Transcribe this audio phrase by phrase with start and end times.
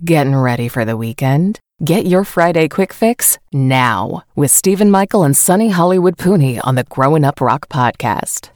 [0.00, 1.60] Getting ready for the weekend?
[1.84, 6.84] Get your Friday quick fix now with Stephen Michael and Sunny Hollywood Pooney on the
[6.84, 8.48] Growing Up Rock podcast.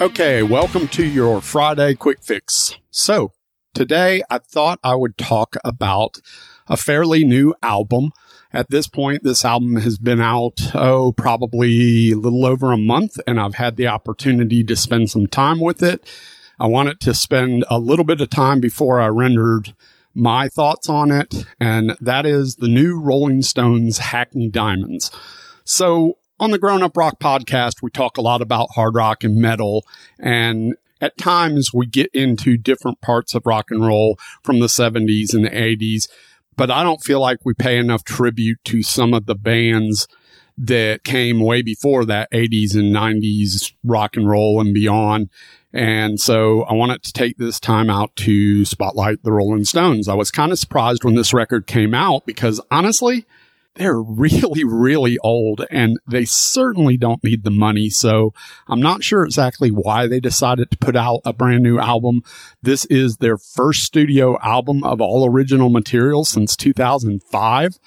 [0.00, 2.74] Okay, welcome to your Friday Quick Fix.
[2.90, 3.32] So,
[3.74, 6.16] today I thought I would talk about
[6.68, 8.12] a fairly new album.
[8.50, 13.20] At this point, this album has been out, oh, probably a little over a month,
[13.26, 16.02] and I've had the opportunity to spend some time with it.
[16.58, 19.74] I wanted to spend a little bit of time before I rendered
[20.14, 25.10] my thoughts on it, and that is the new Rolling Stones Hackney Diamonds.
[25.64, 29.36] So on the Growing Up Rock podcast, we talk a lot about hard rock and
[29.36, 29.84] metal.
[30.18, 35.34] And at times we get into different parts of rock and roll from the 70s
[35.34, 36.08] and the 80s.
[36.56, 40.08] But I don't feel like we pay enough tribute to some of the bands
[40.56, 45.28] that came way before that 80s and 90s rock and roll and beyond.
[45.72, 50.08] And so I wanted to take this time out to spotlight the Rolling Stones.
[50.08, 53.26] I was kind of surprised when this record came out because honestly,
[53.74, 57.90] they're really, really old and they certainly don't need the money.
[57.90, 58.32] So
[58.68, 62.22] I'm not sure exactly why they decided to put out a brand new album.
[62.62, 67.78] This is their first studio album of all original material since 2005.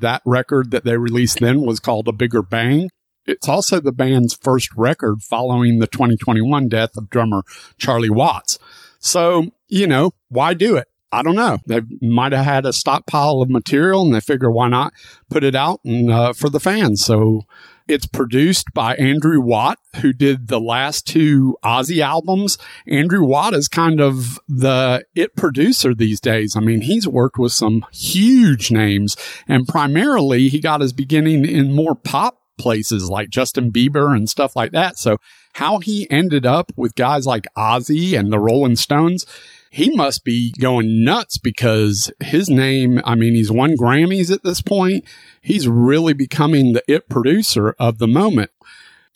[0.00, 2.90] That record that they released then was called A Bigger Bang.
[3.24, 7.44] It's also the band's first record following the 2021 death of drummer
[7.78, 8.58] Charlie Watts.
[8.98, 10.88] So, you know, why do it?
[11.12, 11.58] I don't know.
[11.66, 14.94] They might have had a stockpile of material and they figure why not
[15.28, 17.04] put it out and, uh, for the fans.
[17.04, 17.42] So
[17.86, 22.56] it's produced by Andrew Watt, who did the last two Ozzy albums.
[22.86, 26.56] Andrew Watt is kind of the it producer these days.
[26.56, 31.74] I mean, he's worked with some huge names and primarily he got his beginning in
[31.74, 34.98] more pop places like Justin Bieber and stuff like that.
[34.98, 35.18] So
[35.54, 39.26] how he ended up with guys like Ozzy and the Rolling Stones,
[39.72, 44.60] he must be going nuts because his name, I mean, he's won Grammys at this
[44.60, 45.02] point.
[45.40, 48.50] He's really becoming the it producer of the moment.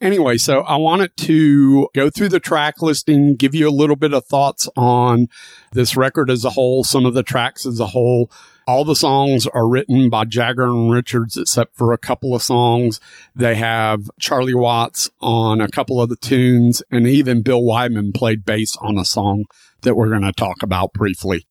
[0.00, 4.15] Anyway, so I wanted to go through the track listing, give you a little bit
[4.15, 5.28] of thoughts on
[5.72, 8.31] this record as a whole, some of the tracks as a whole.
[8.66, 12.99] All the songs are written by Jagger and Richards, except for a couple of songs.
[13.34, 18.47] They have Charlie Watts on a couple of the tunes, and even Bill Wyman played
[18.47, 19.45] bass on a song
[19.83, 21.47] that we're going to talk about briefly.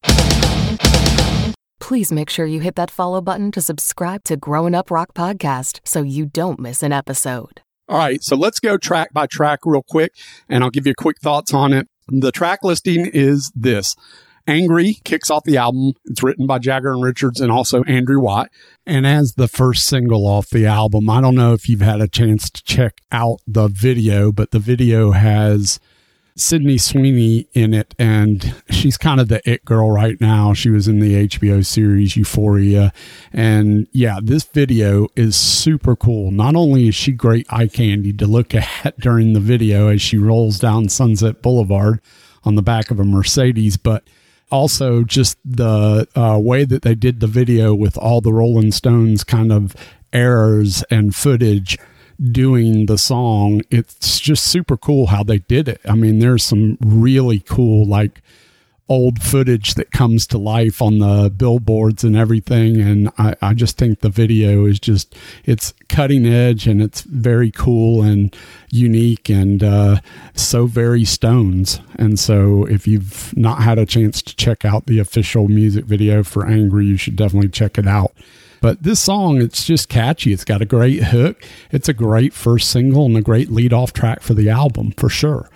[1.80, 5.82] Please make sure you hit that follow button to subscribe to Growing Up Rock Podcast
[5.84, 7.62] so you don't miss an episode.
[7.88, 10.14] All right, so let's go track by track real quick,
[10.50, 11.88] and I'll give you quick thoughts on it.
[12.08, 13.96] The track listing is this.
[14.48, 15.94] Angry kicks off the album.
[16.06, 18.50] It's written by Jagger and Richards and also Andrew Watt.
[18.86, 22.08] And as the first single off the album, I don't know if you've had a
[22.08, 25.80] chance to check out the video, but the video has
[26.38, 30.54] Sydney Sweeney in it, and she's kind of the it girl right now.
[30.54, 32.92] She was in the HBO series Euphoria.
[33.32, 36.32] And yeah, this video is super cool.
[36.32, 40.18] Not only is she great eye candy to look at during the video as she
[40.18, 42.02] rolls down Sunset Boulevard
[42.44, 44.04] on the back of a Mercedes, but
[44.52, 49.24] also just the uh, way that they did the video with all the Rolling Stones
[49.24, 49.74] kind of
[50.12, 51.78] errors and footage
[52.22, 53.62] doing the song.
[53.70, 55.82] It's just super cool how they did it.
[55.86, 58.22] I mean, there's some really cool, like,
[58.88, 62.80] old footage that comes to life on the billboards and everything.
[62.80, 67.50] And I, I just think the video is just, it's cutting edge and it's very
[67.50, 68.36] cool and
[68.70, 70.02] unique and uh,
[70.36, 71.80] so very Stones.
[71.96, 76.24] And so if you've not had a chance to check out the official music video
[76.24, 78.14] for Angry, you should definitely check it out.
[78.66, 80.34] But this song, it's just catchy.
[80.34, 81.44] It's got a great hook.
[81.70, 85.08] It's a great first single and a great lead off track for the album, for
[85.08, 85.52] sure.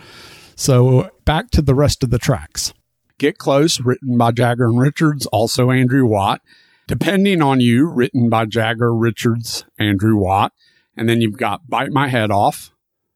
[0.56, 2.71] So back to the rest of the tracks.
[3.17, 6.41] Get Close, written by Jagger and Richards, also Andrew Watt.
[6.85, 10.53] Depending on You, written by Jagger, Richards, Andrew Watt.
[10.95, 12.69] And then you've got Bite My Head Off,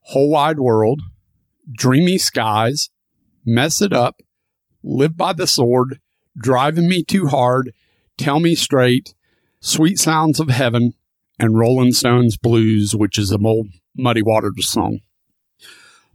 [0.05, 1.03] Whole Wide World,
[1.71, 2.89] Dreamy Skies,
[3.45, 4.23] Mess It Up,
[4.81, 5.99] Live by the Sword,
[6.35, 7.75] Driving Me Too Hard,
[8.17, 9.13] Tell Me Straight,
[9.65, 10.93] Sweet Sounds of Heaven,
[11.39, 13.37] and Rolling Stones Blues, which is a
[13.95, 14.99] Muddy Waters song.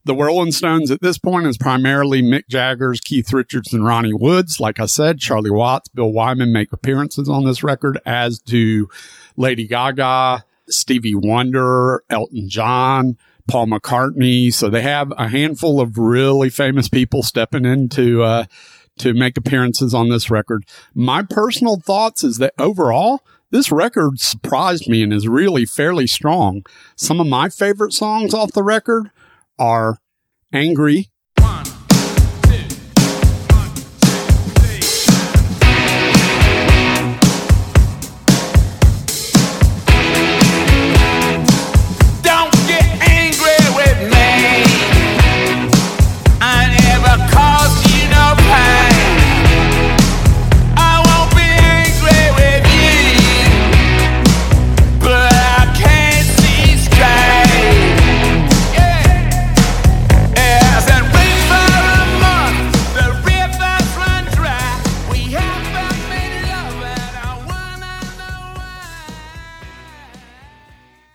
[0.04, 4.60] The Rolling Stones at this point is primarily Mick Jagger's, Keith Richards, and Ronnie Woods.
[4.60, 8.90] Like I said, Charlie Watts, Bill Wyman make appearances on this record, as do
[9.38, 13.16] Lady Gaga, Stevie Wonder, Elton John,
[13.48, 14.52] Paul McCartney.
[14.52, 18.44] So they have a handful of really famous people stepping into, uh,
[18.98, 20.64] to make appearances on this record.
[20.94, 26.62] My personal thoughts is that overall, this record surprised me and is really fairly strong.
[26.96, 29.10] Some of my favorite songs off the record
[29.58, 29.98] are
[30.52, 31.10] Angry,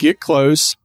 [0.04, 0.76] Get Close,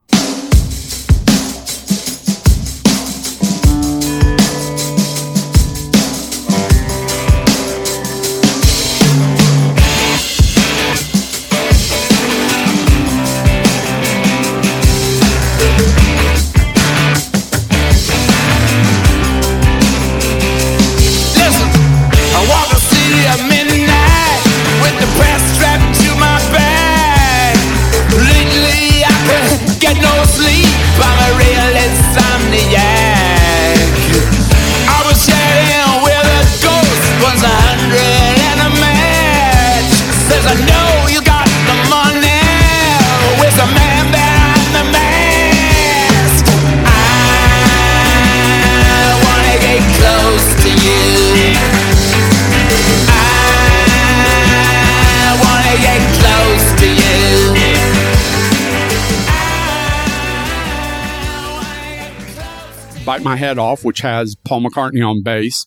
[63.29, 65.67] My Head Off, which has Paul McCartney on bass.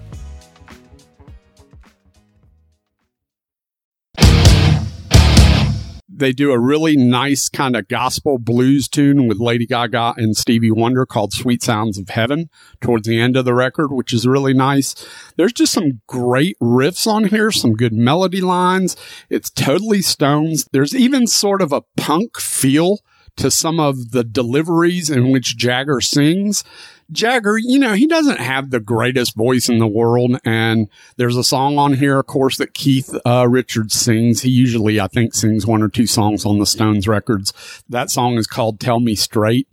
[6.21, 10.69] They do a really nice kind of gospel blues tune with Lady Gaga and Stevie
[10.69, 12.49] Wonder called Sweet Sounds of Heaven
[12.79, 14.93] towards the end of the record, which is really nice.
[15.35, 18.95] There's just some great riffs on here, some good melody lines.
[19.31, 20.67] It's totally Stones.
[20.71, 22.99] There's even sort of a punk feel
[23.37, 26.63] to some of the deliveries in which Jagger sings.
[27.11, 30.39] Jagger, you know, he doesn't have the greatest voice in the world.
[30.45, 34.41] And there's a song on here, of course, that Keith uh, Richards sings.
[34.41, 37.53] He usually, I think, sings one or two songs on the Stones records.
[37.89, 39.67] That song is called Tell Me Straight.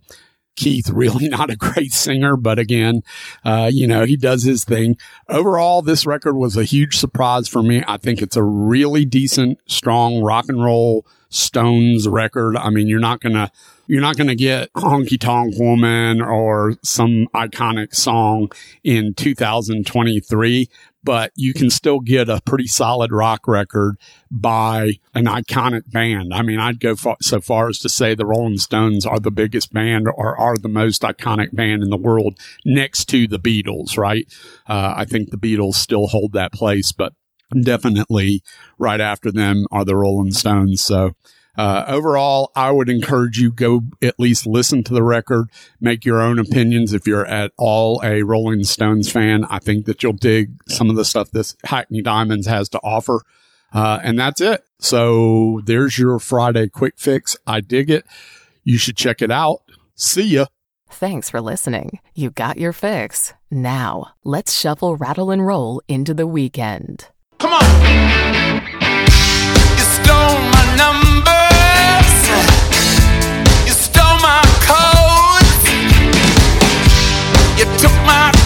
[0.59, 3.01] Keith, really not a great singer, but again,
[3.45, 4.97] uh, you know, he does his thing.
[5.29, 7.83] Overall, this record was a huge surprise for me.
[7.87, 12.57] I think it's a really decent, strong rock and roll Stones record.
[12.57, 13.51] I mean, you're not gonna,
[13.85, 18.51] you're not gonna get Honky Tonk Woman or some iconic song
[18.83, 20.67] in 2023,
[21.03, 23.97] but you can still get a pretty solid rock record
[24.29, 26.33] by an iconic band.
[26.33, 29.31] I mean, I'd go far, so far as to say the Rolling Stones are the
[29.31, 33.97] biggest band or are the most iconic band in the world next to the Beatles,
[33.97, 34.25] right?
[34.67, 37.13] Uh, I think the Beatles still hold that place, but
[37.61, 38.43] definitely
[38.77, 40.83] right after them are the Rolling Stones.
[40.83, 41.13] So,
[41.57, 45.49] uh, overall, I would encourage you go at least listen to the record,
[45.81, 46.93] make your own opinions.
[46.93, 50.95] If you're at all a Rolling Stones fan, I think that you'll dig some of
[50.95, 53.21] the stuff this Hackney Diamonds has to offer.
[53.73, 54.63] Uh, and that's it.
[54.79, 57.35] So there's your Friday quick fix.
[57.45, 58.05] I dig it.
[58.63, 59.61] You should check it out.
[59.95, 60.45] See ya.
[60.89, 61.99] Thanks for listening.
[62.15, 63.33] You got your fix.
[63.51, 67.07] Now, let's shuffle, rattle, and roll into the weekend.
[67.37, 67.61] Come on.
[69.77, 71.38] You stole my numbers.
[78.09, 78.38] My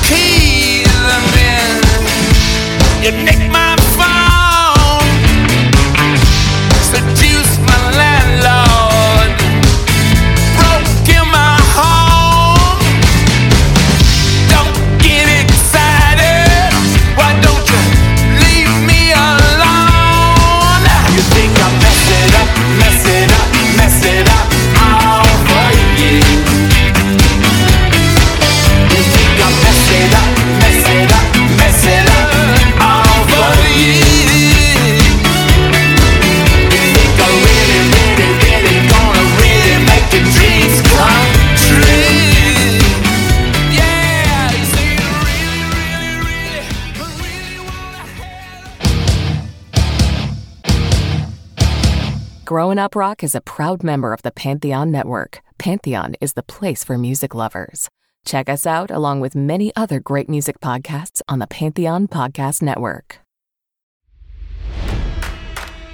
[52.79, 55.41] Up Rock is a proud member of the Pantheon Network.
[55.57, 57.89] Pantheon is the place for music lovers.
[58.25, 63.19] Check us out along with many other great music podcasts on the Pantheon Podcast Network.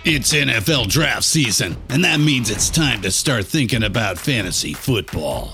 [0.05, 5.53] It's NFL draft season, and that means it's time to start thinking about fantasy football.